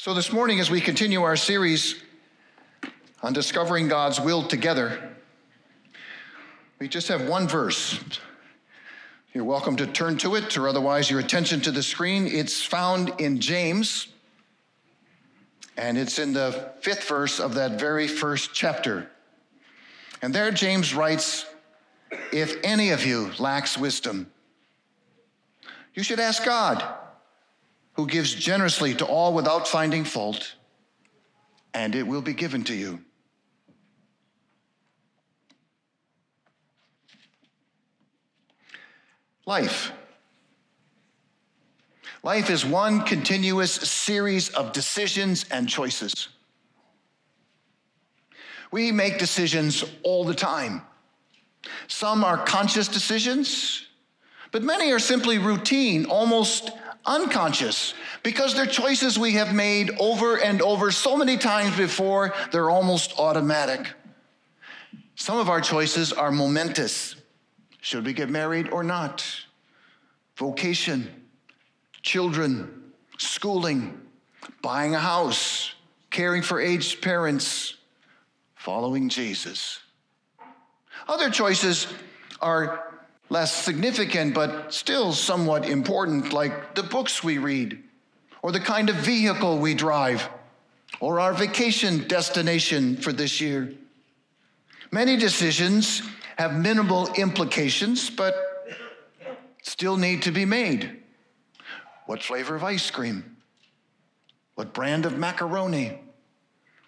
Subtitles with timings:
[0.00, 1.96] So, this morning, as we continue our series
[3.20, 5.16] on discovering God's will together,
[6.78, 7.98] we just have one verse.
[9.34, 12.28] You're welcome to turn to it, or otherwise, your attention to the screen.
[12.28, 14.06] It's found in James,
[15.76, 19.10] and it's in the fifth verse of that very first chapter.
[20.22, 21.44] And there, James writes
[22.32, 24.30] If any of you lacks wisdom,
[25.92, 26.84] you should ask God
[27.98, 30.54] who gives generously to all without finding fault,
[31.74, 33.00] and it will be given to you.
[39.46, 39.90] Life.
[42.22, 46.28] Life is one continuous series of decisions and choices.
[48.70, 50.82] We make decisions all the time.
[51.88, 53.88] Some are conscious decisions,
[54.52, 56.70] but many are simply routine, almost
[57.06, 62.70] unconscious because they're choices we have made over and over so many times before, they're
[62.70, 63.88] almost automatic.
[65.14, 67.16] Some of our choices are momentous.
[67.80, 69.24] Should we get married or not?
[70.36, 71.08] Vocation,
[72.02, 74.00] children, schooling,
[74.62, 75.74] buying a house,
[76.10, 77.76] caring for aged parents,
[78.54, 79.80] following Jesus.
[81.08, 81.86] Other choices
[82.40, 82.97] are
[83.30, 87.82] less significant, but still somewhat important, like the books we read,
[88.42, 90.28] or the kind of vehicle we drive,
[91.00, 93.72] or our vacation destination for this year.
[94.90, 96.02] Many decisions
[96.38, 98.34] have minimal implications, but
[99.62, 101.02] still need to be made.
[102.06, 103.36] What flavor of ice cream?
[104.54, 105.98] What brand of macaroni?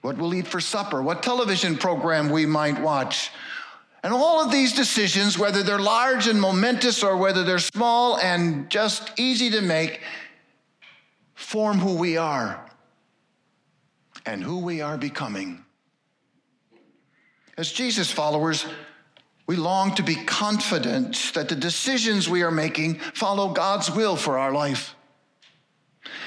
[0.01, 1.03] What we'll eat for supper?
[1.03, 3.31] What television program we might watch?
[4.03, 8.71] And all of these decisions, whether they're large and momentous or whether they're small and
[8.71, 10.01] just easy to make,
[11.35, 12.65] form who we are
[14.25, 15.65] and who we are becoming.
[17.59, 18.67] As Jesus followers,
[19.47, 24.39] we long to be confident that the decisions we are making follow God's will for
[24.39, 24.95] our life.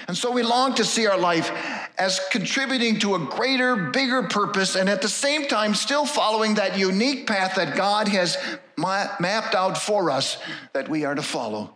[0.07, 1.51] And so we long to see our life
[1.97, 6.77] as contributing to a greater, bigger purpose, and at the same time, still following that
[6.77, 8.37] unique path that God has
[8.77, 10.37] mapped out for us
[10.73, 11.73] that we are to follow.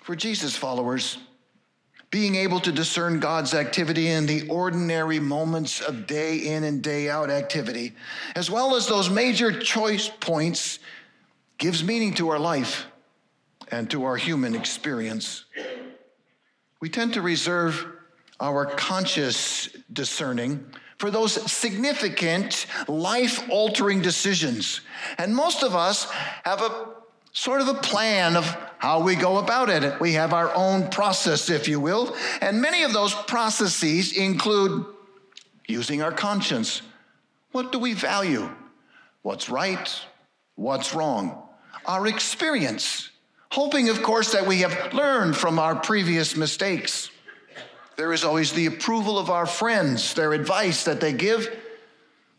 [0.00, 1.18] For Jesus followers,
[2.12, 7.10] being able to discern God's activity in the ordinary moments of day in and day
[7.10, 7.94] out activity,
[8.36, 10.78] as well as those major choice points,
[11.58, 12.86] gives meaning to our life
[13.72, 15.44] and to our human experience.
[16.80, 17.86] We tend to reserve
[18.40, 20.64] our conscious discerning
[20.98, 24.80] for those significant, life altering decisions.
[25.18, 26.10] And most of us
[26.44, 26.86] have a
[27.32, 28.46] sort of a plan of
[28.78, 30.00] how we go about it.
[30.00, 32.16] We have our own process, if you will.
[32.40, 34.86] And many of those processes include
[35.66, 36.80] using our conscience.
[37.52, 38.50] What do we value?
[39.22, 40.00] What's right?
[40.54, 41.42] What's wrong?
[41.84, 43.10] Our experience
[43.50, 47.10] hoping, of course, that we have learned from our previous mistakes.
[47.96, 51.48] There is always the approval of our friends, their advice that they give,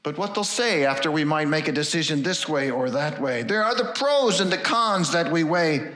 [0.03, 3.44] but what they'll say after we might make a decision this way or that way.
[3.44, 5.91] There are the pros and the cons that we weigh,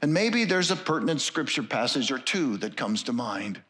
[0.00, 3.60] and maybe there's a pertinent scripture passage or two that comes to mind.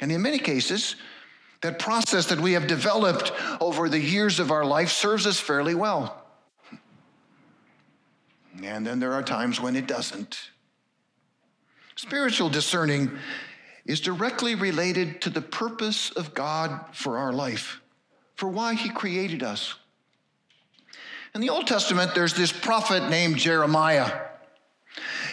[0.00, 0.96] And in many cases,
[1.60, 5.74] that process that we have developed over the years of our life serves us fairly
[5.74, 6.17] well.
[8.62, 10.50] And then there are times when it doesn't.
[11.96, 13.10] Spiritual discerning
[13.86, 17.80] is directly related to the purpose of God for our life,
[18.34, 19.74] for why He created us.
[21.34, 24.12] In the Old Testament, there's this prophet named Jeremiah.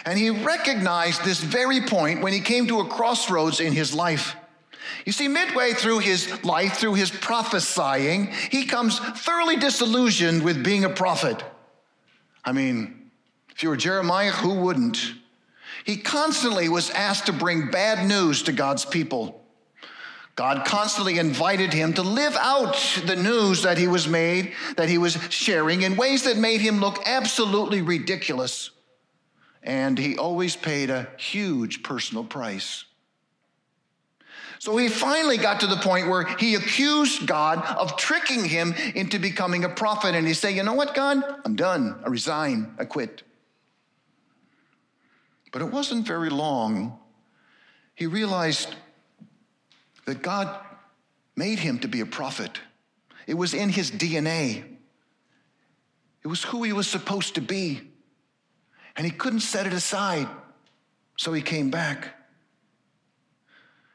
[0.04, 4.36] And he recognized this very point when he came to a crossroads in his life.
[5.04, 10.84] You see, midway through his life, through his prophesying, he comes thoroughly disillusioned with being
[10.84, 11.42] a prophet.
[12.44, 12.95] I mean,
[13.56, 15.14] if you were Jeremiah, who wouldn't?
[15.84, 19.42] He constantly was asked to bring bad news to God's people.
[20.34, 22.76] God constantly invited him to live out
[23.06, 26.80] the news that he was made, that he was sharing in ways that made him
[26.80, 28.72] look absolutely ridiculous.
[29.62, 32.84] And he always paid a huge personal price.
[34.58, 39.18] So he finally got to the point where he accused God of tricking him into
[39.18, 40.14] becoming a prophet.
[40.14, 41.22] And he said, You know what, God?
[41.46, 41.98] I'm done.
[42.04, 42.74] I resign.
[42.78, 43.22] I quit.
[45.56, 46.98] But it wasn't very long.
[47.94, 48.74] He realized
[50.04, 50.54] that God
[51.34, 52.60] made him to be a prophet.
[53.26, 54.64] It was in his DNA.
[56.22, 57.80] It was who he was supposed to be.
[58.96, 60.28] And he couldn't set it aside.
[61.16, 62.14] So he came back.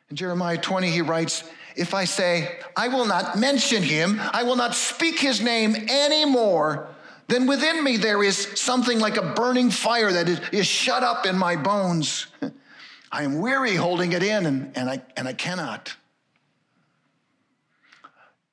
[0.10, 1.44] In Jeremiah 20, he writes,
[1.76, 6.90] If I say, I will not mention him, I will not speak his name anymore,
[7.32, 11.38] then within me there is something like a burning fire that is, shut up in
[11.38, 12.28] my bones.
[13.12, 15.96] I am weary holding it in, and, and, I, and I cannot.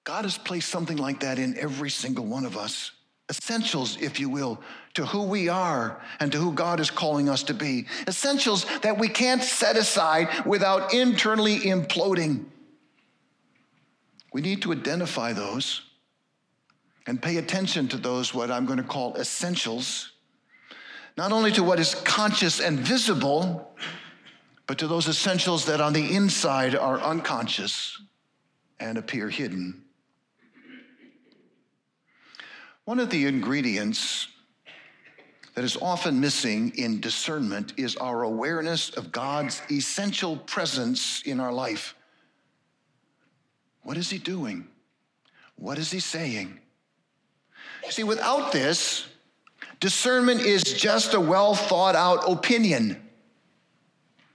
[0.04, 2.92] God has placed something like that in every single one of us.
[3.30, 4.60] Essentials, if you will,
[4.94, 7.86] to who we are and to who God is calling us to be.
[8.06, 12.46] Essentials that we can't set aside without internally imploding.
[14.32, 15.82] We need to identify those
[17.08, 20.12] and pay attention to those, what I'm going to call essentials,
[21.16, 23.74] not only to what is conscious and visible,
[24.66, 27.98] but to those essentials that on the inside are unconscious
[28.78, 29.84] and appear hidden.
[32.84, 34.28] One of the ingredients
[35.54, 41.54] that is often missing in discernment is our awareness of God's essential presence in our
[41.54, 41.94] life.
[43.82, 44.68] What is He doing?
[45.56, 46.60] What is He saying?
[47.90, 49.06] See, without this,
[49.80, 53.02] discernment is just a well thought out opinion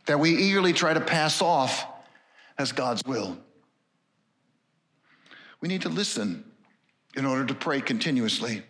[0.05, 1.85] that we eagerly try to pass off
[2.57, 3.38] as God's will.
[5.61, 6.44] We need to listen
[7.15, 8.63] in order to pray continuously.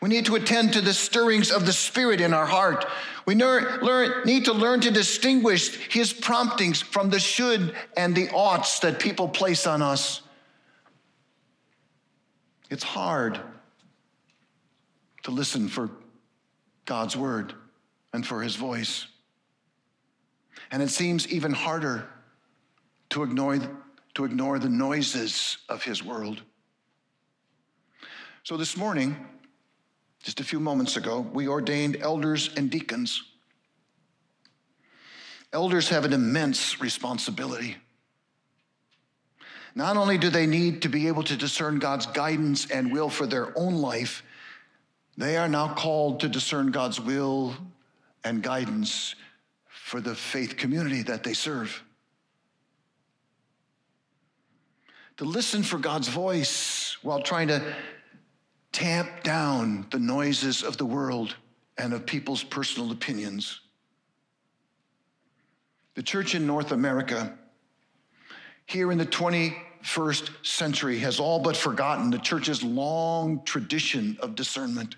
[0.00, 2.86] We need to attend to the stirrings of the Spirit in our heart.
[3.26, 8.98] We need to learn to distinguish His promptings from the should and the oughts that
[8.98, 10.22] people place on us.
[12.70, 13.40] It's hard
[15.22, 15.90] to listen for
[16.84, 17.54] God's word
[18.12, 19.06] and for his voice.
[20.70, 22.08] And it seems even harder
[23.10, 23.58] to ignore,
[24.14, 26.42] to ignore the noises of his world.
[28.44, 29.16] So this morning,
[30.22, 33.22] just a few moments ago, we ordained elders and deacons.
[35.52, 37.76] Elders have an immense responsibility.
[39.74, 43.26] Not only do they need to be able to discern God's guidance and will for
[43.26, 44.22] their own life,
[45.22, 47.54] they are now called to discern God's will
[48.24, 49.14] and guidance
[49.68, 51.80] for the faith community that they serve.
[55.18, 57.62] To listen for God's voice while trying to
[58.72, 61.36] tamp down the noises of the world
[61.78, 63.60] and of people's personal opinions.
[65.94, 67.38] The church in North America,
[68.66, 74.96] here in the 21st century, has all but forgotten the church's long tradition of discernment.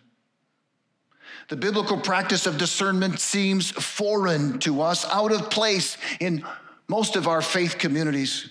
[1.48, 6.44] The biblical practice of discernment seems foreign to us, out of place in
[6.88, 8.48] most of our faith communities.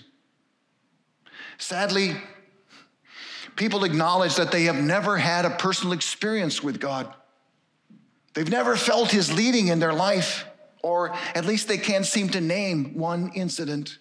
[1.58, 2.16] Sadly,
[3.56, 7.12] people acknowledge that they have never had a personal experience with God.
[8.34, 10.44] They've never felt His leading in their life,
[10.82, 13.98] or at least they can't seem to name one incident.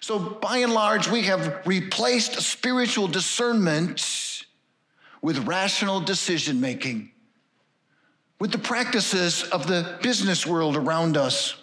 [0.00, 4.44] So, by and large, we have replaced spiritual discernment
[5.20, 7.10] with rational decision making
[8.40, 11.56] with the practices of the business world around us.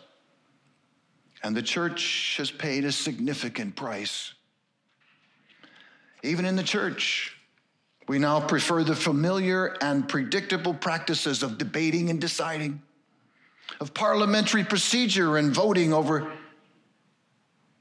[1.43, 4.33] And the church has paid a significant price.
[6.23, 7.37] Even in the church,
[8.07, 12.81] we now prefer the familiar and predictable practices of debating and deciding,
[13.79, 16.31] of parliamentary procedure and voting over,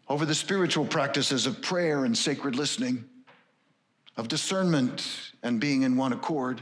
[0.09, 3.05] over the spiritual practices of prayer and sacred listening,
[4.17, 6.61] of discernment and being in one accord.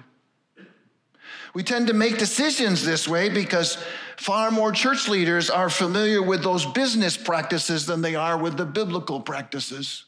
[1.55, 3.77] We tend to make decisions this way because
[4.17, 8.65] far more church leaders are familiar with those business practices than they are with the
[8.65, 10.07] biblical practices.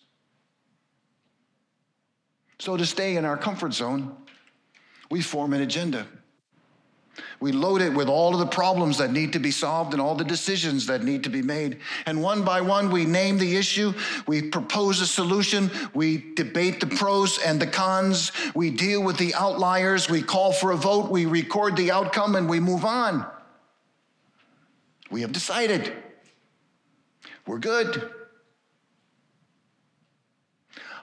[2.59, 4.17] So, to stay in our comfort zone,
[5.11, 6.07] we form an agenda.
[7.41, 10.15] We load it with all of the problems that need to be solved and all
[10.15, 11.79] the decisions that need to be made.
[12.07, 13.93] And one by one, we name the issue,
[14.27, 19.35] we propose a solution, we debate the pros and the cons, we deal with the
[19.35, 23.27] outliers, we call for a vote, we record the outcome, and we move on.
[25.11, 25.93] We have decided.
[27.47, 28.11] We're good.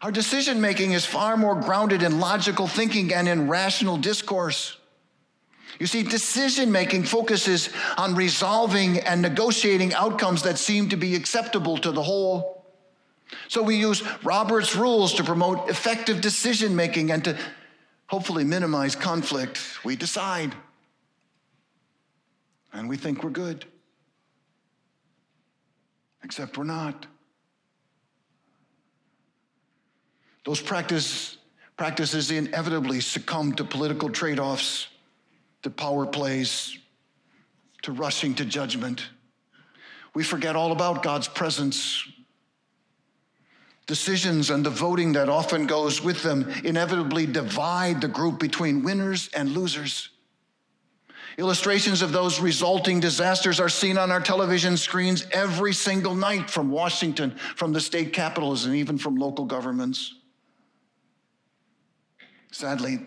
[0.01, 4.77] Our decision making is far more grounded in logical thinking and in rational discourse.
[5.81, 11.75] You see, decision making focuses on resolving and negotiating outcomes that seem to be acceptable
[11.79, 12.67] to the whole.
[13.47, 17.35] So we use Robert's rules to promote effective decision making and to
[18.05, 19.59] hopefully minimize conflict.
[19.83, 20.53] We decide.
[22.71, 23.65] And we think we're good.
[26.23, 27.07] Except we're not.
[30.45, 31.38] Those practice,
[31.75, 34.90] practices inevitably succumb to political trade offs
[35.63, 36.77] to power plays,
[37.84, 39.10] to rushing to judgment.
[40.13, 42.08] We forget all about God's presence.
[43.88, 49.30] Decisions and the voting that often goes with them inevitably divide the group between winners
[49.34, 50.10] and losers.
[51.38, 56.70] Illustrations of those resulting disasters are seen on our television screens every single night from
[56.70, 60.15] Washington, from the state capitals, and even from local governments.
[62.51, 63.00] Sadly,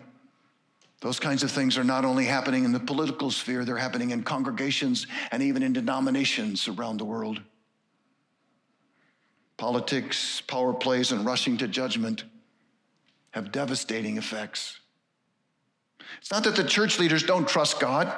[1.05, 4.23] those kinds of things are not only happening in the political sphere, they're happening in
[4.23, 7.39] congregations and even in denominations around the world.
[9.55, 12.23] Politics, power plays, and rushing to judgment
[13.33, 14.79] have devastating effects.
[16.17, 18.11] It's not that the church leaders don't trust God.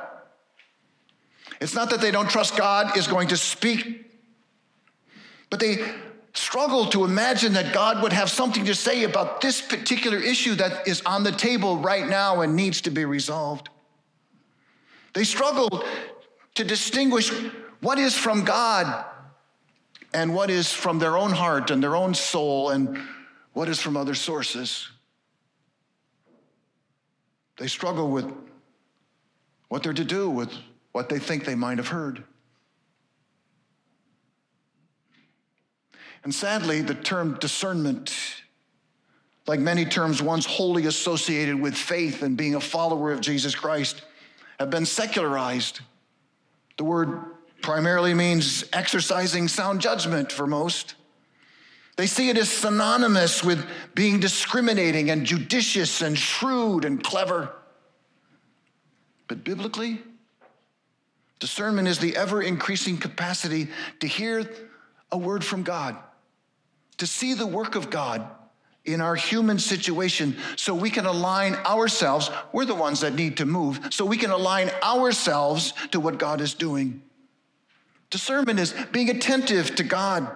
[1.60, 4.10] It's not that they don't trust God is going to speak,
[5.50, 5.94] but they
[6.38, 10.88] struggle to imagine that God would have something to say about this particular issue that
[10.88, 13.70] is on the table right now and needs to be resolved.
[15.14, 15.84] They struggle
[16.56, 17.32] to distinguish
[17.82, 19.06] what is from God
[20.14, 23.00] and what is from their own heart and their own soul and
[23.54, 24.88] what is from other sources.
[27.58, 28.32] They struggle with
[29.70, 30.54] what they're to do with
[30.92, 32.24] what they think they might have heard.
[36.28, 38.14] And sadly, the term discernment,
[39.48, 44.02] like many terms once wholly associated with faith and being a follower of Jesus Christ,
[44.60, 45.80] have been secularized.
[46.76, 47.22] The word
[47.62, 50.96] primarily means exercising sound judgment for most.
[51.96, 53.66] They see it as synonymous with
[53.96, 57.54] being discriminating and judicious and shrewd and clever.
[59.30, 60.02] But biblically,
[61.40, 63.70] discernment is the ever increasing capacity
[64.02, 64.44] to hear
[65.10, 65.96] a word from God
[66.98, 68.28] to see the work of God
[68.86, 72.32] in our human situation so we can align ourselves.
[72.54, 76.42] We're the ones that need to move, so we can align ourselves to what God
[76.42, 77.02] is doing.
[78.10, 80.32] Discernment is being attentive to God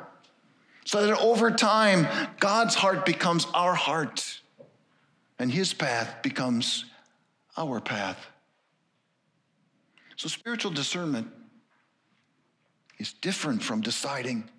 [0.84, 2.08] so that over time,
[2.40, 4.42] God's heart becomes our heart
[5.40, 6.86] and his path becomes
[7.58, 8.28] our path.
[10.18, 11.28] So, spiritual discernment
[13.00, 14.50] is different from deciding.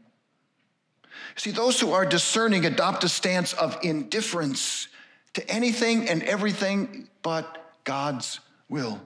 [1.37, 4.89] See, those who are discerning adopt a stance of indifference
[5.35, 9.01] to anything and everything but God's will.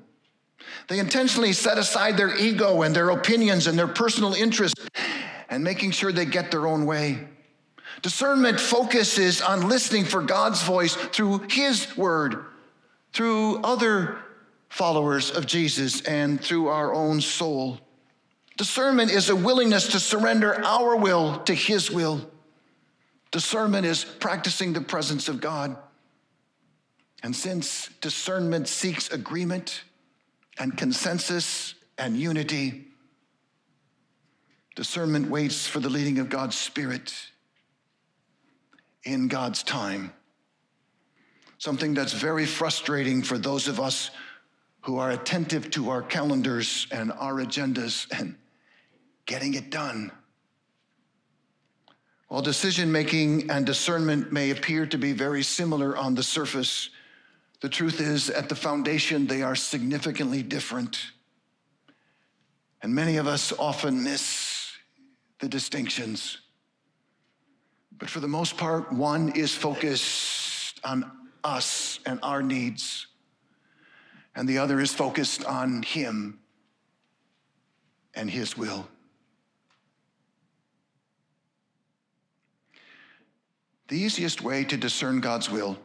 [0.89, 4.75] They intentionally set aside their ego and their opinions and their personal interest
[5.49, 7.29] and making sure they get their own way.
[8.03, 12.45] Discernment focuses on listening for God's voice through His word,
[13.13, 14.19] through other
[14.69, 17.81] followers of Jesus, and through our own soul.
[18.57, 22.31] Discernment is a willingness to surrender our will to His will.
[23.31, 25.77] Discernment is practicing the presence of God.
[27.23, 29.83] And since discernment seeks agreement
[30.59, 32.87] and consensus and unity,
[34.75, 37.15] discernment waits for the leading of God's Spirit
[39.05, 40.13] in God's time.
[41.59, 44.11] Something that's very frustrating for those of us
[44.83, 48.37] who are attentive to our calendars and our agendas and
[49.27, 50.11] getting it done.
[52.29, 56.91] While decision making and discernment may appear to be very similar on the surface,
[57.61, 61.13] the truth is, at the foundation, they are significantly different.
[62.83, 64.73] And many of us often miss
[65.39, 66.39] the distinctions.
[67.99, 71.11] But for the most part, one is focused on
[71.43, 73.07] us and our needs,
[74.35, 76.41] and the other is focused on Him
[78.15, 78.87] and His will.
[83.89, 85.79] The easiest way to discern God's will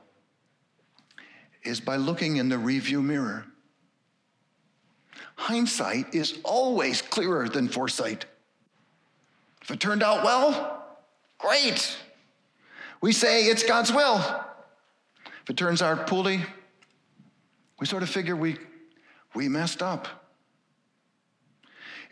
[1.64, 3.46] is by looking in the review mirror.
[5.36, 8.26] Hindsight is always clearer than foresight.
[9.62, 10.86] If it turned out well,
[11.38, 11.98] great.
[13.02, 14.18] We say it's God's will.
[15.44, 16.42] If it turns out poorly,
[17.80, 18.58] we sort of figure we,
[19.36, 20.08] we messed up.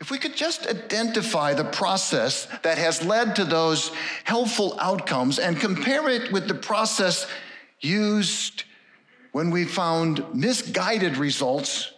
[0.00, 3.92] If we could just identify the process that has led to those
[4.24, 7.26] helpful outcomes and compare it with the process
[7.80, 8.64] used
[9.32, 11.92] when we found misguided results,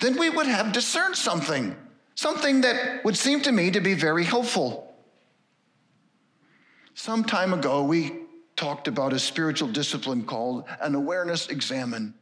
[0.00, 1.74] then we would have discerned something,
[2.14, 4.94] something that would seem to me to be very helpful.
[6.94, 8.20] Some time ago, we
[8.54, 12.14] talked about a spiritual discipline called an awareness examen.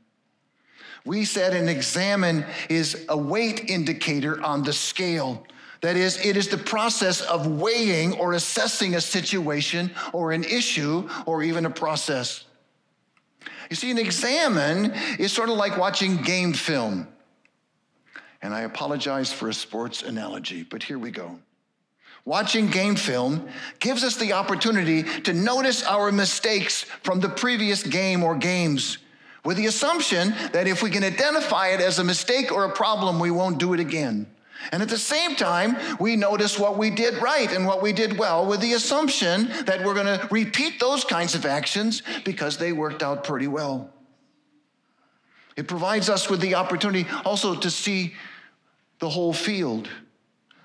[1.06, 5.46] We said an examen is a weight indicator on the scale.
[5.80, 11.08] That is, it is the process of weighing or assessing a situation or an issue
[11.24, 12.44] or even a process.
[13.70, 17.06] You see, an examen is sort of like watching game film.
[18.42, 21.38] And I apologize for a sports analogy, but here we go.
[22.24, 23.48] Watching game film
[23.78, 28.98] gives us the opportunity to notice our mistakes from the previous game or games
[29.46, 33.20] with the assumption that if we can identify it as a mistake or a problem,
[33.20, 34.26] we won't do it again.
[34.72, 38.18] And at the same time, we notice what we did right and what we did
[38.18, 42.72] well with the assumption that we're going to repeat those kinds of actions because they
[42.72, 43.88] worked out pretty well.
[45.56, 48.14] It provides us with the opportunity also to see
[48.98, 49.88] the whole field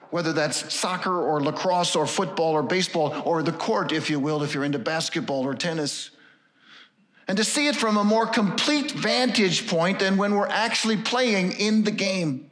[0.09, 4.43] whether that's soccer or lacrosse or football or baseball or the court, if you will,
[4.43, 6.11] if you're into basketball or tennis.
[7.31, 11.53] And to see it from a more complete vantage point than when we're actually playing
[11.53, 12.51] in the game.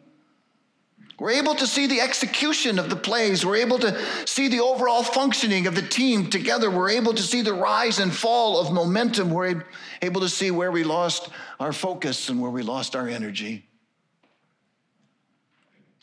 [1.20, 3.46] We're able to see the execution of the plays.
[3.46, 6.72] We're able to see the overall functioning of the team together.
[6.72, 9.32] We're able to see the rise and fall of momentum.
[9.32, 9.66] We're
[10.02, 11.28] able to see where we lost
[11.60, 13.68] our focus and where we lost our energy.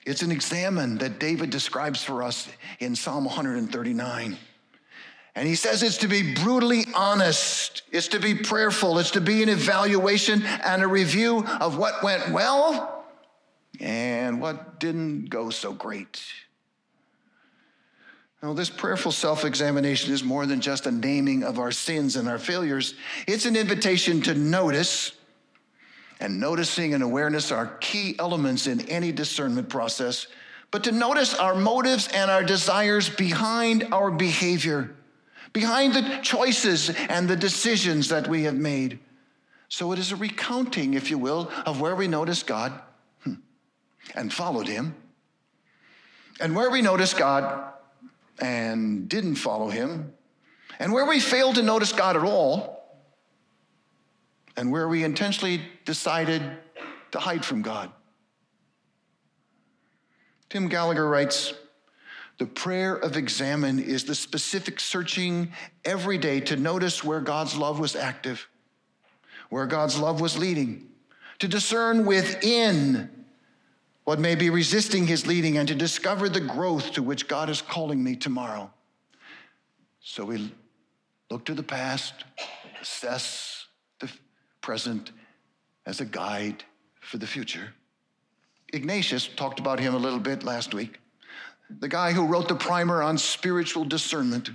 [0.04, 2.46] It's an examen that David describes for us
[2.78, 4.36] in Psalm 139.
[5.36, 9.42] And he says it's to be brutally honest, it's to be prayerful, it's to be
[9.42, 13.04] an evaluation and a review of what went well
[13.78, 16.24] and what didn't go so great.
[18.42, 22.28] Now, this prayerful self examination is more than just a naming of our sins and
[22.28, 22.94] our failures,
[23.26, 25.12] it's an invitation to notice
[26.18, 30.28] and noticing and awareness are key elements in any discernment process,
[30.70, 34.96] but to notice our motives and our desires behind our behavior,
[35.56, 38.98] behind the choices and the decisions that we have made.
[39.70, 42.78] So it is a recounting, if you will, of where we noticed God
[43.20, 43.36] hmm,
[44.14, 44.94] and followed Him,
[46.40, 47.72] and where we noticed God
[48.38, 50.12] and didn't follow Him,
[50.78, 52.76] and where we failed to notice God at all
[54.58, 56.42] and where we intentionally decided
[57.12, 57.90] to hide from God.
[60.50, 61.54] Tim Gallagher writes
[62.38, 65.52] The prayer of examen is the specific searching
[65.84, 68.46] every day to notice where God's love was active,
[69.48, 70.88] where God's love was leading,
[71.38, 73.10] to discern within
[74.04, 77.62] what may be resisting his leading, and to discover the growth to which God is
[77.62, 78.70] calling me tomorrow.
[80.00, 80.52] So we
[81.30, 82.14] look to the past,
[82.80, 83.66] assess
[83.98, 84.10] the
[84.60, 85.10] present
[85.86, 86.62] as a guide
[87.00, 87.72] for the future.
[88.72, 90.98] Ignatius talked about him a little bit last week.
[91.70, 94.50] The guy who wrote the primer on spiritual discernment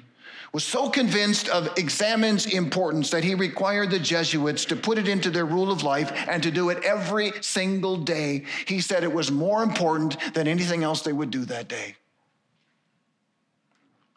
[0.54, 5.30] was so convinced of examen's importance that he required the Jesuits to put it into
[5.30, 8.43] their rule of life and to do it every single day.
[8.65, 11.95] He said it was more important than anything else they would do that day.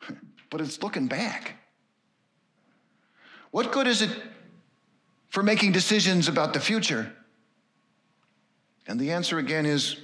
[0.51, 1.57] But it's looking back.
[3.51, 4.11] What good is it
[5.29, 7.13] for making decisions about the future?
[8.87, 9.97] And the answer again is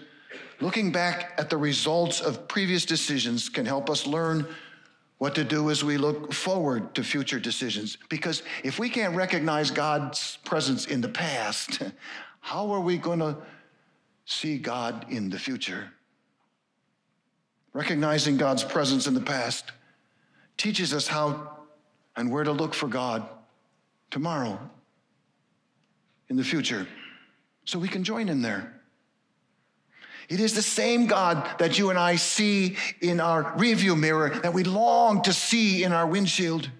[0.60, 4.46] looking back at the results of previous decisions can help us learn
[5.18, 7.98] what to do as we look forward to future decisions.
[8.08, 11.82] Because if we can't recognize God's presence in the past,
[12.40, 13.36] how are we going to
[14.24, 15.90] see God in the future?
[17.72, 19.72] Recognizing God's presence in the past
[20.56, 21.58] teaches us how
[22.16, 23.28] and where to look for God
[24.10, 24.58] tomorrow
[26.28, 26.86] in the future
[27.64, 28.79] so we can join in there.
[30.30, 34.54] It is the same God that you and I see in our review mirror that
[34.54, 36.70] we long to see in our windshield.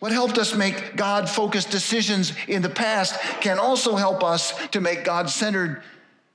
[0.00, 4.80] What helped us make God focused decisions in the past can also help us to
[4.80, 5.82] make God centered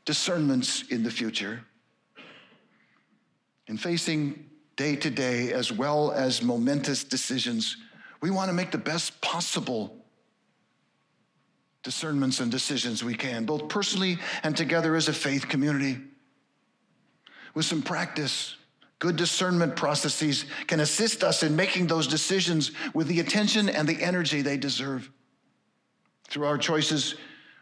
[0.05, 1.65] discernments in the future.
[3.67, 4.45] In facing
[4.77, 7.75] day to day as well as momentous decisions,
[8.21, 9.94] we want to make the best possible
[11.85, 15.99] discernments and decisions we can, both personally and together as a faith community.
[17.53, 18.55] With some practice,
[18.97, 24.01] good discernment processes can assist us in making those decisions with the attention and the
[24.01, 25.09] energy they deserve.
[26.27, 27.15] Through our choices,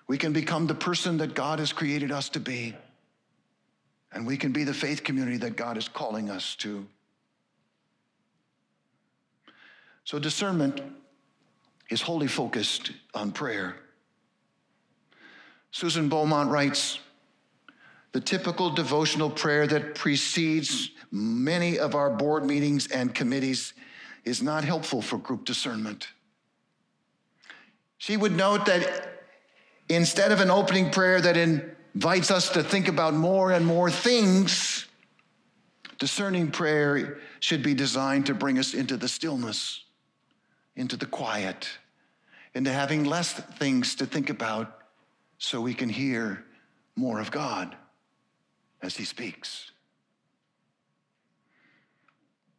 [0.07, 2.73] we can become the person that God has created us to be.
[4.13, 6.87] And we can be the faith community that God is calling us to.
[10.05, 10.81] So, discernment
[11.89, 13.75] is wholly focused on prayer.
[15.73, 16.99] Susan Beaumont writes
[18.11, 23.73] The typical devotional prayer that precedes many of our board meetings and committees
[24.23, 26.09] is not helpful for group discernment.
[27.97, 29.23] She would note that
[29.89, 34.85] instead of an opening prayer that invites us to think about more and more things,
[35.97, 39.83] discerning prayer should be designed to bring us into the stillness,
[40.75, 41.67] into the quiet,
[42.53, 44.82] into having less things to think about
[45.43, 46.41] so we can hear
[46.95, 47.75] more of God
[48.81, 49.71] as He speaks.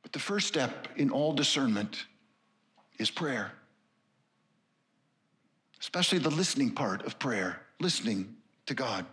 [0.03, 2.05] But the first step in all discernment
[2.99, 3.53] is prayer,
[5.81, 9.07] especially the listening part of prayer, listening to God.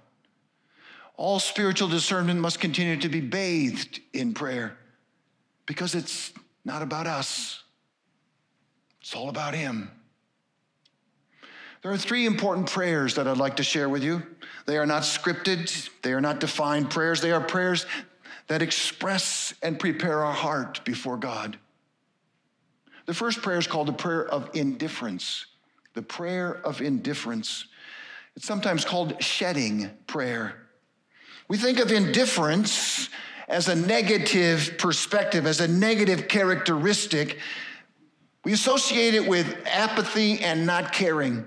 [1.15, 4.77] All spiritual discernment must continue to be bathed in prayer
[5.65, 6.33] because it's
[6.65, 7.63] not about us,
[8.99, 9.89] it's all about Him.
[11.81, 14.21] There are three important prayers that I'd like to share with you.
[14.67, 17.87] They are not scripted, they are not defined prayers, they are prayers
[18.47, 21.57] that express and prepare our heart before God.
[23.07, 25.47] The first prayer is called the prayer of indifference.
[25.95, 27.65] The prayer of indifference.
[28.35, 30.55] It's sometimes called shedding prayer.
[31.47, 33.09] We think of indifference
[33.47, 37.39] as a negative perspective, as a negative characteristic.
[38.45, 41.45] We associate it with apathy and not caring.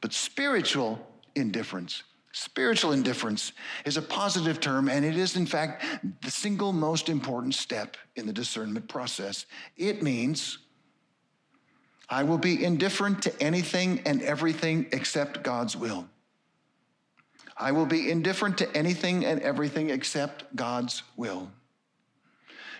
[0.00, 3.52] But spiritual indifference, spiritual indifference
[3.84, 5.84] is a positive term, and it is, in fact,
[6.22, 9.46] the single most important step in the discernment process.
[9.76, 10.58] It means
[12.08, 16.08] I will be indifferent to anything and everything except God's will.
[17.56, 21.50] I will be indifferent to anything and everything except God's will.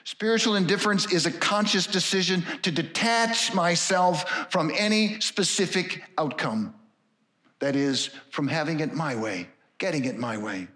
[0.05, 6.75] Spiritual indifference is a conscious decision to detach myself from any specific outcome.
[7.61, 10.69] That is, from having it my way, getting it my way.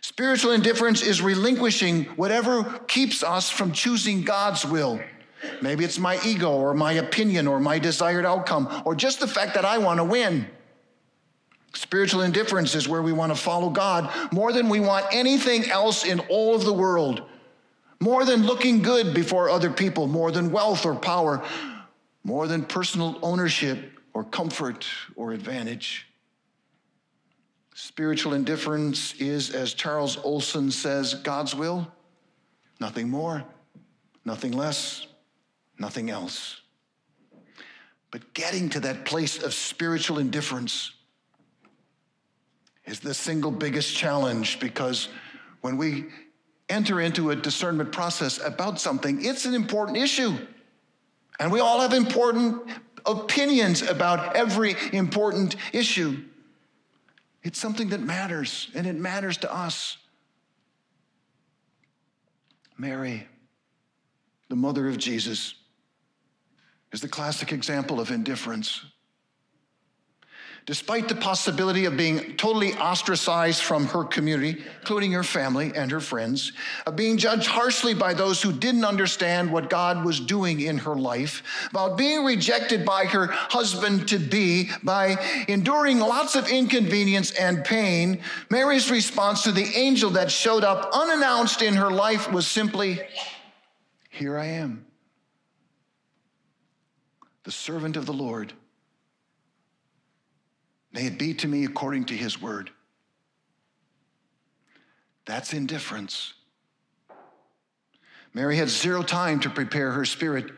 [0.00, 5.00] Spiritual indifference is relinquishing whatever keeps us from choosing God's will.
[5.62, 9.54] Maybe it's my ego or my opinion or my desired outcome or just the fact
[9.54, 10.46] that I want to win.
[11.72, 16.04] Spiritual indifference is where we want to follow God more than we want anything else
[16.04, 17.22] in all of the world,
[17.98, 21.42] more than looking good before other people, more than wealth or power,
[22.22, 26.06] more than personal ownership or comfort or advantage.
[27.74, 31.90] Spiritual indifference is, as Charles Olsen says, God's will,
[32.80, 33.44] nothing more,
[34.24, 35.08] nothing less,
[35.78, 36.60] nothing else.
[38.12, 40.92] But getting to that place of spiritual indifference
[42.84, 45.08] is the single biggest challenge because
[45.62, 46.06] when we
[46.68, 50.36] enter into a discernment process about something, it's an important issue.
[51.40, 52.62] And we all have important
[53.06, 56.22] opinions about every important issue.
[57.42, 59.98] It's something that matters, and it matters to us.
[62.78, 63.26] Mary,
[64.48, 65.54] the mother of Jesus,
[66.92, 68.84] is the classic example of indifference.
[70.66, 76.00] Despite the possibility of being totally ostracized from her community, including her family and her
[76.00, 76.52] friends,
[76.86, 80.96] of being judged harshly by those who didn't understand what God was doing in her
[80.96, 85.16] life, about being rejected by her husband to be, by
[85.48, 91.60] enduring lots of inconvenience and pain, Mary's response to the angel that showed up unannounced
[91.60, 93.02] in her life was simply,
[94.08, 94.86] Here I am,
[97.42, 98.54] the servant of the Lord
[100.94, 102.70] May it be to me according to his word.
[105.26, 106.34] That's indifference.
[108.32, 110.52] Mary had zero time to prepare her spirit.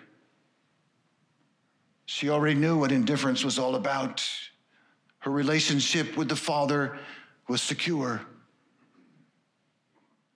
[2.05, 4.23] She already knew what indifference was all about.
[5.21, 6.99] Her relationship with the Father
[7.49, 8.21] was secure.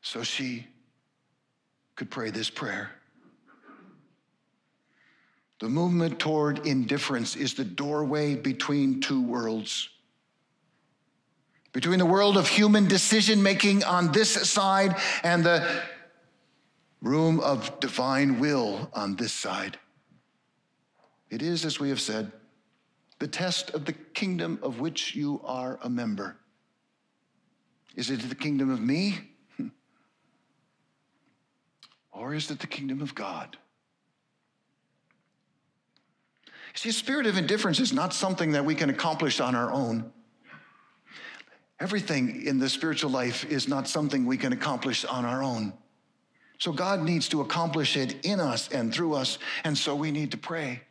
[0.00, 0.66] So she
[1.94, 2.90] could pray this prayer.
[5.60, 9.90] The movement toward indifference is the doorway between two worlds.
[11.72, 15.82] Between the world of human decision making on this side and the
[17.02, 19.78] room of divine will on this side.
[21.28, 22.32] It is, as we have said,
[23.18, 26.36] the test of the kingdom of which you are a member.
[27.94, 29.18] Is it the kingdom of me?
[32.12, 33.56] Or is it the kingdom of God?
[36.74, 40.12] See, spirit of indifference is not something that we can accomplish on our own.
[41.80, 45.72] Everything in the spiritual life is not something we can accomplish on our own.
[46.58, 50.32] So God needs to accomplish it in us and through us, and so we need
[50.32, 50.82] to pray.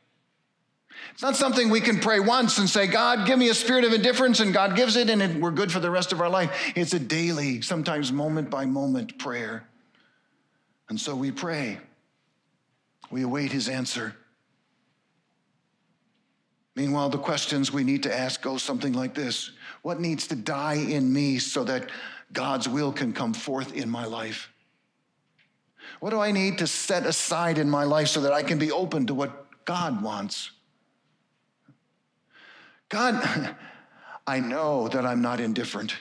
[1.13, 3.93] It's not something we can pray once and say, God, give me a spirit of
[3.93, 6.73] indifference, and God gives it, and we're good for the rest of our life.
[6.75, 9.67] It's a daily, sometimes moment by moment prayer.
[10.89, 11.77] And so we pray.
[13.11, 14.15] We await his answer.
[16.75, 19.51] Meanwhile, the questions we need to ask go something like this
[19.81, 21.89] What needs to die in me so that
[22.31, 24.49] God's will can come forth in my life?
[25.99, 28.71] What do I need to set aside in my life so that I can be
[28.71, 30.51] open to what God wants?
[32.89, 33.55] God,
[34.27, 35.95] I know that I'm not indifferent.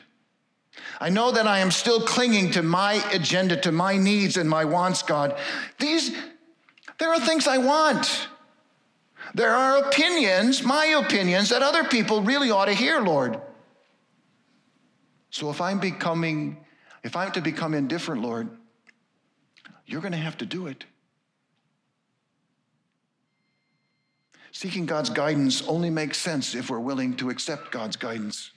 [1.01, 4.65] I know that I am still clinging to my agenda, to my needs and my
[4.65, 5.37] wants, God.
[5.79, 6.15] These,
[6.99, 8.29] there are things I want.
[9.39, 13.41] There are opinions, my opinions, that other people really ought to hear, Lord.
[15.31, 16.57] So if I'm becoming,
[17.05, 18.49] if I'm to become indifferent, Lord,
[19.87, 20.87] you're going to have to do it.
[24.51, 28.51] Seeking God's guidance only makes sense if we're willing to accept God's guidance.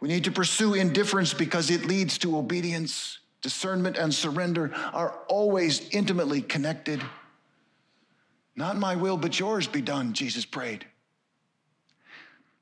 [0.00, 3.18] We need to pursue indifference because it leads to obedience.
[3.42, 7.02] Discernment and surrender are always intimately connected.
[8.56, 10.86] Not my will, but yours be done, Jesus prayed.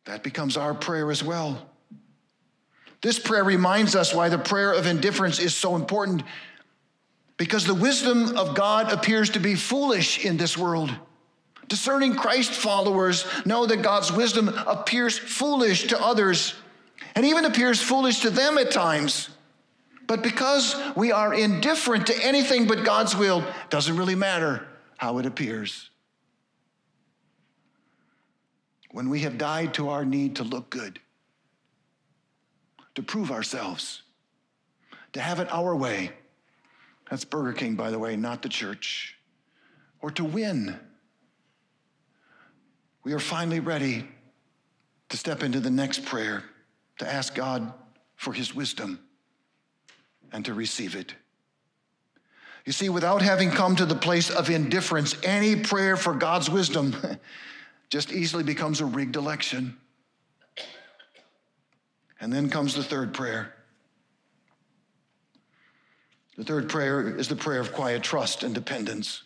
[0.06, 1.70] That becomes our prayer as well.
[3.00, 6.24] This prayer reminds us why the prayer of indifference is so important
[7.36, 10.94] because the wisdom of God appears to be foolish in this world.
[11.68, 16.54] Discerning Christ followers know that God's wisdom appears foolish to others
[17.14, 19.30] and even appears foolish to them at times.
[20.06, 25.26] But because we are indifferent to anything but God's will, doesn't really matter how it
[25.26, 25.90] appears.
[28.90, 31.00] When we have died to our need to look good,
[32.94, 34.02] to prove ourselves,
[35.12, 36.12] to have it our way,
[37.10, 39.16] that's Burger King, by the way, not the church,
[40.00, 40.78] or to win,
[43.02, 44.06] we are finally ready
[45.08, 46.44] to step into the next prayer
[46.98, 47.72] to ask God
[48.16, 49.00] for his wisdom
[50.32, 51.14] and to receive it.
[52.64, 56.96] You see, without having come to the place of indifference, any prayer for God's wisdom
[57.90, 59.76] just easily becomes a rigged election.
[62.20, 63.54] And then comes the third prayer.
[66.36, 69.22] The third prayer is the prayer of quiet trust and dependence.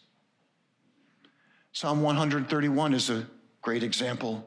[1.72, 3.26] Psalm 131 is a
[3.62, 4.46] great example.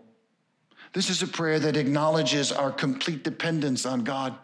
[0.91, 4.36] This is a prayer that acknowledges our complete dependence on God.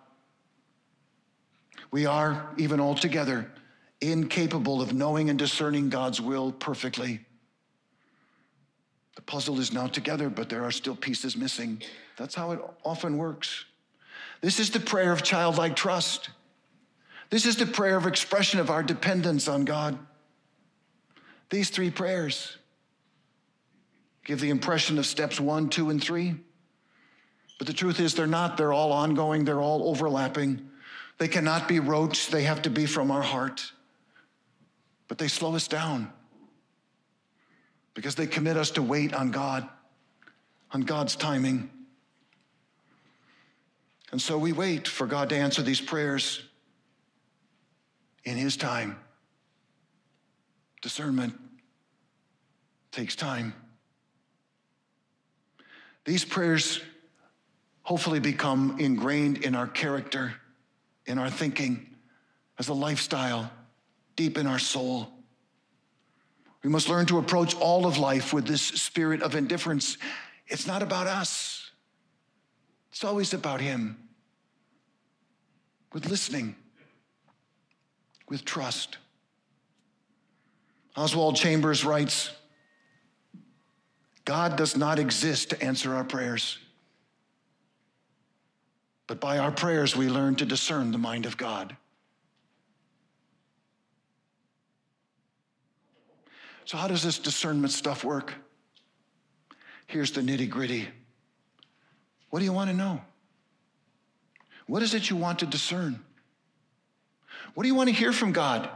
[1.92, 3.52] We are, even altogether,
[4.02, 7.22] incapable of knowing and discerning God's will perfectly.
[9.16, 11.82] The puzzle is now together, but there are still pieces missing.
[12.18, 13.66] That's how it often works.
[14.42, 16.30] This is the prayer of childlike trust.
[17.30, 19.98] This is the prayer of expression of our dependence on God.
[21.50, 22.58] These three prayers
[24.24, 26.36] give the impression of steps one, two, and three.
[27.58, 28.58] But the truth is, they're not.
[28.58, 30.70] They're all ongoing, they're all overlapping.
[31.18, 33.72] They cannot be rote, they have to be from our heart.
[35.08, 36.12] But they slow us down
[37.94, 39.68] because they commit us to wait on God,
[40.72, 41.70] on God's timing.
[44.12, 46.44] And so we wait for God to answer these prayers
[48.24, 48.98] in His time.
[50.82, 51.34] Discernment
[52.92, 53.54] takes time.
[56.06, 56.82] These prayers
[57.84, 60.34] hopefully become ingrained in our character,
[61.06, 61.96] in our thinking,
[62.60, 63.52] as a lifestyle,
[64.18, 65.08] deep in our soul.
[66.64, 69.98] We must learn to approach all of life with this spirit of indifference.
[70.48, 71.72] It's not about us,
[72.92, 73.98] it's always about Him.
[75.94, 76.58] With listening,
[78.28, 78.98] with trust.
[80.98, 82.32] Oswald Chambers writes
[84.26, 86.58] God does not exist to answer our prayers.
[89.08, 91.78] But by our prayers, we learn to discern the mind of God.
[96.68, 98.34] So, how does this discernment stuff work?
[99.86, 100.86] Here's the nitty gritty.
[102.30, 103.00] What do you want to know?
[104.66, 106.04] What is it you want to discern?
[107.54, 108.70] What do you want to hear from God?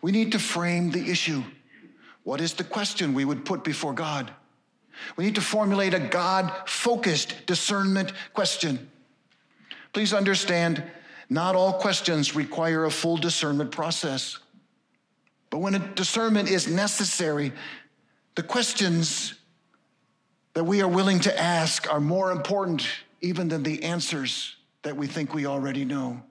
[0.00, 1.42] We need to frame the issue.
[2.22, 4.32] What is the question we would put before God?
[5.18, 8.88] We need to formulate a God focused discernment question.
[9.92, 10.82] Please understand,
[11.28, 14.38] not all questions require a full discernment process.
[15.50, 17.52] But when a discernment is necessary,
[18.36, 19.34] the questions
[20.54, 22.86] that we are willing to ask are more important
[23.20, 26.22] even than the answers that we think we already know.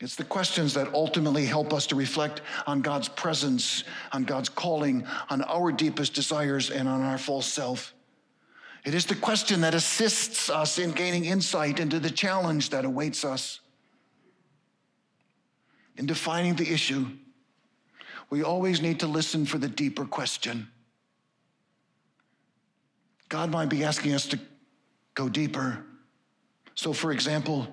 [0.00, 3.82] It's the questions that ultimately help us to reflect on God's presence,
[4.12, 7.94] on God's calling, on our deepest desires, and on our full self.
[8.84, 13.24] It is the question that assists us in gaining insight into the challenge that awaits
[13.24, 13.60] us.
[15.98, 17.06] In defining the issue,
[18.30, 20.68] we always need to listen for the deeper question.
[23.28, 24.38] God might be asking us to
[25.14, 25.84] go deeper.
[26.76, 27.66] So, for example,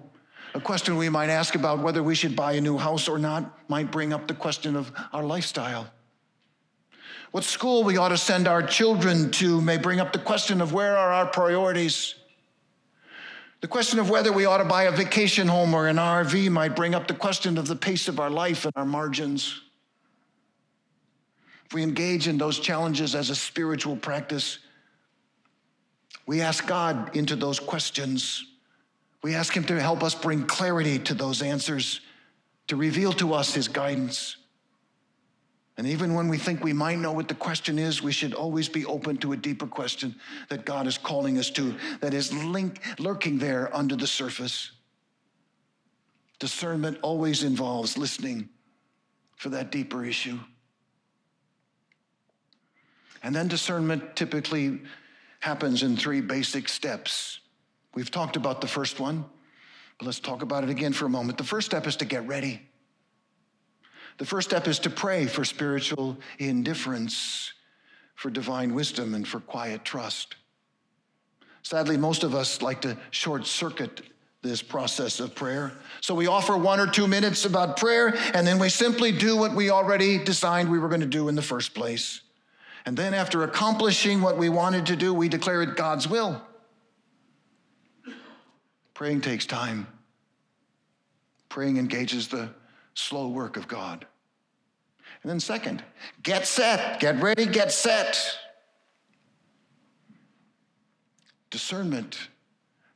[0.56, 3.70] a question we might ask about whether we should buy a new house or not
[3.70, 5.88] might bring up the question of our lifestyle.
[7.32, 10.74] What school we ought to send our children to may bring up the question of
[10.74, 12.16] where are our priorities.
[13.66, 16.76] The question of whether we ought to buy a vacation home or an RV might
[16.76, 19.60] bring up the question of the pace of our life and our margins.
[21.66, 24.60] If we engage in those challenges as a spiritual practice,
[26.28, 28.46] we ask God into those questions.
[29.24, 32.02] We ask Him to help us bring clarity to those answers,
[32.68, 34.38] to reveal to us His guidance.
[35.78, 38.70] And even when we think we might know what the question is, we should always
[38.70, 40.16] be open to a deeper question
[40.48, 44.72] that God is calling us to, that is link, lurking there under the surface.
[46.40, 48.48] Discernment always involves listening
[49.36, 50.40] for that deeper issue.
[53.22, 54.82] And then discernment typically
[55.42, 57.40] happens in three basic steps.
[57.94, 59.26] We've talked about the first one,
[59.98, 61.38] but let's talk about it again for a moment.
[61.38, 62.62] The first step is to get ready.
[64.18, 67.54] The first step is to pray for spiritual indifference,
[68.16, 70.36] for divine wisdom, and for quiet trust.
[71.64, 74.02] Sadly, most of us like to short circuit
[74.42, 75.74] this process of prayer.
[76.02, 79.54] So we offer one or two minutes about prayer, and then we simply do what
[79.54, 82.22] we already designed we were going to do in the first place.
[82.86, 86.40] And then, after accomplishing what we wanted to do, we declare it God's will.
[88.94, 89.88] Praying takes time.
[91.50, 92.50] Praying engages the
[92.96, 94.08] slow work of God.
[95.22, 95.84] And then, second,
[96.24, 98.18] get set, get ready, get set.
[101.50, 102.30] Discernment.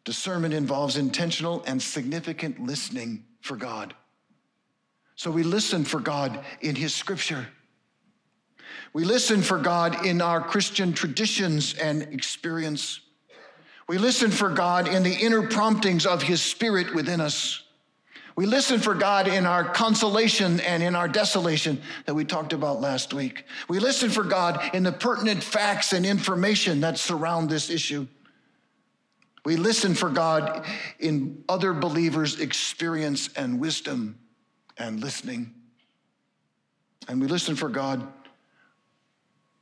[0.06, 3.94] Discernment involves intentional and significant listening for God.
[5.16, 7.48] So we listen for God in His scripture.
[8.94, 13.02] We listen for God in our Christian traditions and experience.
[13.88, 17.64] We listen for God in the inner promptings of His Spirit within us.
[18.40, 22.80] We listen for God in our consolation and in our desolation that we talked about
[22.80, 23.44] last week.
[23.68, 28.08] We listen for God in the pertinent facts and information that surround this issue.
[29.44, 30.66] We listen for God
[31.00, 34.18] in other believers' experience and wisdom
[34.78, 35.54] and listening.
[37.10, 38.08] And we listen for God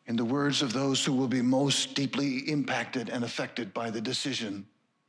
[0.06, 4.02] in the words of those who will be most deeply impacted and affected by the
[4.02, 4.68] decision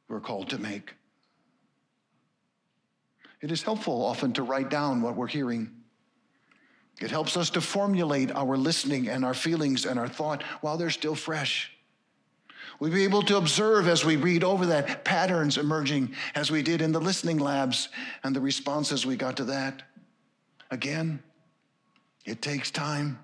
[0.09, 0.95] we're called to make.
[3.41, 5.71] It is helpful often to write down what we're hearing.
[7.01, 10.91] It helps us to formulate our listening and our feelings and our thought while they're
[10.91, 11.71] still fresh.
[12.81, 16.81] We'll be able to observe as we read over that patterns emerging as we did
[16.81, 17.89] in the listening labs
[18.23, 19.83] and the responses we got to that.
[20.71, 21.23] Again,
[22.25, 23.19] it takes time.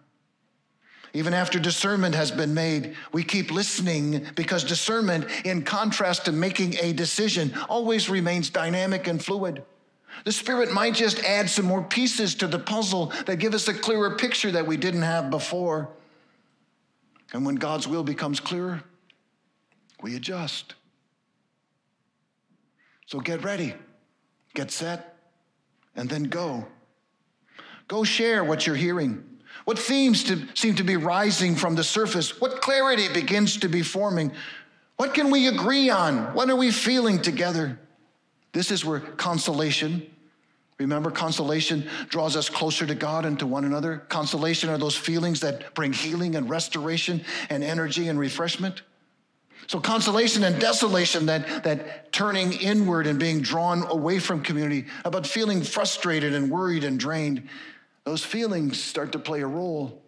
[1.12, 6.76] Even after discernment has been made, we keep listening because discernment, in contrast to making
[6.80, 9.62] a decision, always remains dynamic and fluid.
[10.24, 13.74] The Spirit might just add some more pieces to the puzzle that give us a
[13.74, 15.90] clearer picture that we didn't have before.
[17.32, 18.82] And when God's will becomes clearer,
[20.00, 20.74] we adjust.
[23.06, 23.74] So get ready,
[24.54, 25.16] get set,
[25.96, 26.66] and then go.
[27.88, 29.24] Go share what you're hearing.
[29.64, 32.40] What themes to, seem to be rising from the surface?
[32.40, 34.32] What clarity begins to be forming?
[34.96, 36.34] What can we agree on?
[36.34, 37.78] What are we feeling together?
[38.54, 40.06] This is where consolation,
[40.78, 43.98] remember, consolation draws us closer to God and to one another.
[44.08, 48.82] Consolation are those feelings that bring healing and restoration and energy and refreshment.
[49.66, 55.26] So, consolation and desolation, that, that turning inward and being drawn away from community, about
[55.26, 57.48] feeling frustrated and worried and drained,
[58.04, 60.02] those feelings start to play a role.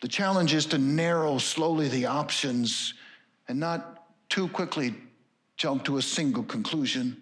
[0.00, 2.94] The challenge is to narrow slowly the options
[3.48, 4.94] and not too quickly
[5.56, 7.16] jump to a single conclusion.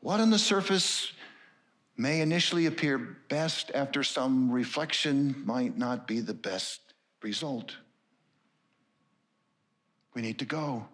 [0.00, 1.12] What on the surface
[1.96, 6.80] may initially appear best after some reflection might not be the best
[7.22, 7.76] result.
[10.14, 10.86] We need to go.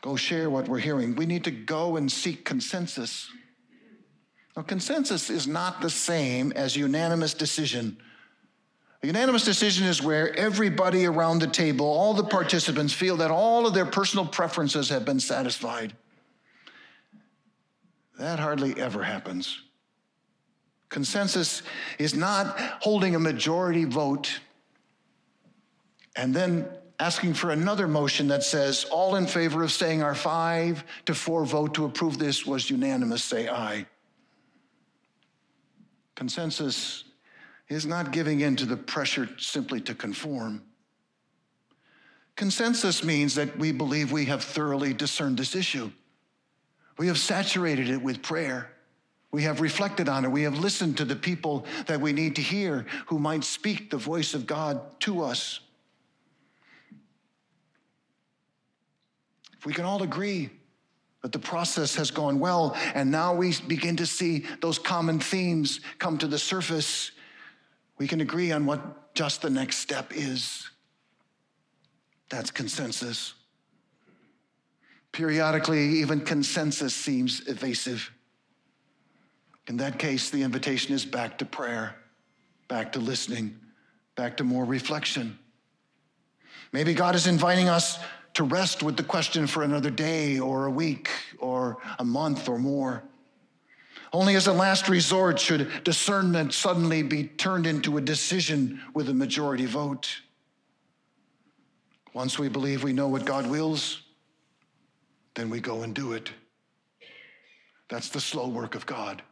[0.00, 1.16] Go share what we're hearing.
[1.16, 3.28] We need to go and seek consensus.
[4.56, 7.98] Now, consensus is not the same as unanimous decision.
[9.06, 13.64] A unanimous decision is where everybody around the table, all the participants, feel that all
[13.64, 15.94] of their personal preferences have been satisfied.
[18.18, 19.62] That hardly ever happens.
[20.88, 21.62] Consensus
[22.00, 24.40] is not holding a majority vote
[26.16, 26.66] and then
[26.98, 31.44] asking for another motion that says, all in favor of saying our five to four
[31.44, 33.86] vote to approve this was unanimous, say aye.
[36.16, 37.04] Consensus
[37.68, 40.62] is not giving in to the pressure simply to conform.
[42.36, 45.90] Consensus means that we believe we have thoroughly discerned this issue.
[46.98, 48.70] We have saturated it with prayer.
[49.32, 50.30] We have reflected on it.
[50.30, 53.96] We have listened to the people that we need to hear who might speak the
[53.96, 55.60] voice of God to us.
[59.58, 60.50] if we can all agree
[61.22, 65.80] that the process has gone well, and now we begin to see those common themes
[65.98, 67.10] come to the surface,
[67.98, 70.68] we can agree on what just the next step is.
[72.28, 73.34] That's consensus.
[75.12, 78.10] Periodically, even consensus seems evasive.
[79.68, 81.96] In that case, the invitation is back to prayer,
[82.68, 83.58] back to listening,
[84.14, 85.38] back to more reflection.
[86.72, 87.98] Maybe God is inviting us
[88.34, 92.58] to rest with the question for another day or a week or a month or
[92.58, 93.02] more.
[94.12, 99.14] Only as a last resort should discernment suddenly be turned into a decision with a
[99.14, 100.20] majority vote.
[102.12, 104.02] Once we believe we know what God wills,
[105.34, 106.30] then we go and do it.
[107.88, 109.22] That's the slow work of God.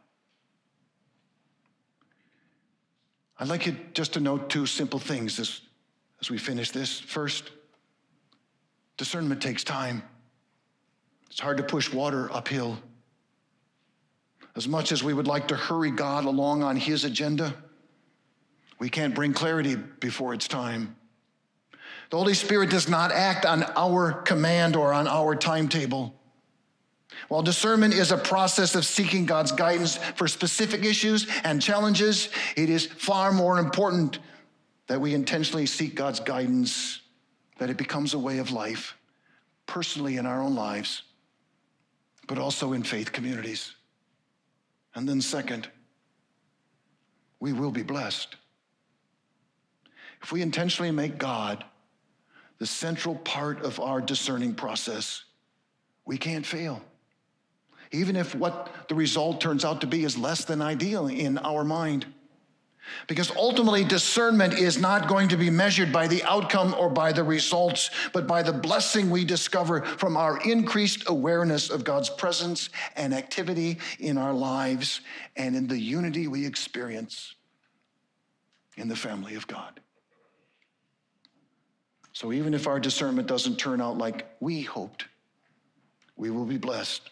[3.37, 5.61] I'd like you just to note two simple things as,
[6.21, 6.99] as we finish this.
[6.99, 7.51] First,
[8.97, 10.03] discernment takes time.
[11.29, 12.77] It's hard to push water uphill.
[14.55, 17.53] As much as we would like to hurry God along on His agenda,
[18.79, 20.95] we can't bring clarity before it's time.
[22.09, 26.13] The Holy Spirit does not act on our command or on our timetable.
[27.27, 32.69] While discernment is a process of seeking God's guidance for specific issues and challenges, it
[32.69, 34.19] is far more important
[34.87, 37.01] that we intentionally seek God's guidance,
[37.57, 38.95] that it becomes a way of life,
[39.65, 41.03] personally in our own lives,
[42.27, 43.73] but also in faith communities.
[44.95, 45.67] And then, second,
[47.39, 48.35] we will be blessed.
[50.23, 51.63] If we intentionally make God
[52.57, 55.25] the central part of our discerning process,
[56.05, 56.81] we can't fail
[57.95, 61.63] even if what the result turns out to be is less than ideal in our
[61.63, 62.05] mind.
[63.07, 67.23] Because ultimately, discernment is not going to be measured by the outcome or by the
[67.23, 73.13] results, but by the blessing we discover from our increased awareness of God's presence and
[73.13, 75.01] activity in our lives
[75.35, 77.35] and in the unity we experience
[78.77, 79.79] in the family of God.
[82.13, 85.05] So, even if our discernment doesn't turn out like we hoped,
[86.15, 87.09] we will be blessed.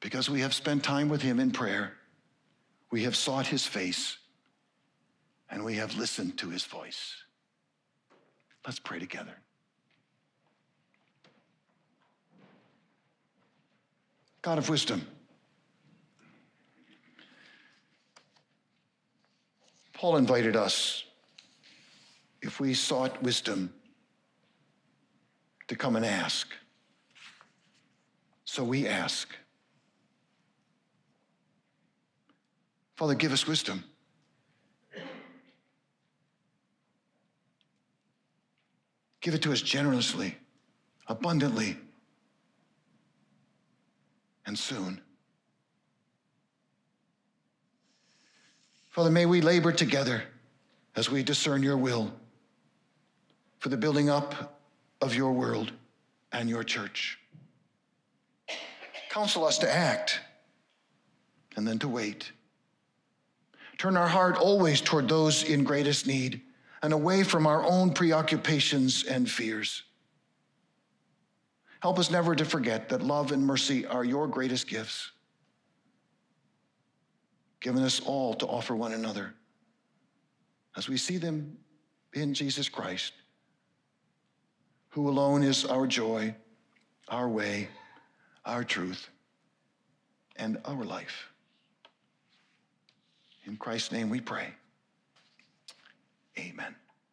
[0.00, 1.94] Because we have spent time with him in prayer,
[2.90, 4.18] we have sought his face,
[5.50, 7.14] and we have listened to his voice.
[8.66, 9.34] Let's pray together.
[14.42, 15.06] God of wisdom,
[19.94, 21.04] Paul invited us,
[22.42, 23.72] if we sought wisdom,
[25.68, 26.48] to come and ask.
[28.44, 29.28] So we ask.
[32.96, 33.82] Father, give us wisdom.
[39.24, 40.36] Give it to us generously,
[41.06, 41.78] abundantly,
[44.44, 45.00] and soon.
[48.90, 50.24] Father, may we labor together
[50.94, 52.12] as we discern your will
[53.60, 54.60] for the building up
[55.00, 55.72] of your world
[56.30, 57.18] and your church.
[59.08, 60.20] Counsel us to act
[61.56, 62.30] and then to wait.
[63.78, 66.42] Turn our heart always toward those in greatest need
[66.84, 69.84] and away from our own preoccupations and fears.
[71.80, 75.10] Help us never to forget that love and mercy are your greatest gifts,
[77.60, 79.32] given us all to offer one another
[80.76, 81.56] as we see them
[82.12, 83.14] in Jesus Christ,
[84.90, 86.34] who alone is our joy,
[87.08, 87.66] our way,
[88.44, 89.08] our truth,
[90.36, 91.28] and our life.
[93.46, 94.48] In Christ's name we pray.
[96.38, 96.76] Amen.